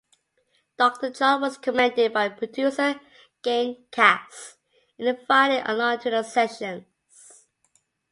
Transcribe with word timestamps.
Doctor 0.79 1.11
John 1.11 1.41
was 1.41 1.57
recommended 1.57 2.11
by 2.11 2.27
producer 2.29 2.99
Gary 3.43 3.85
Katz 3.91 4.57
and 4.97 5.07
invited 5.09 5.61
along 5.69 5.99
to 5.99 6.09
the 6.09 6.23
sessions. 6.23 7.45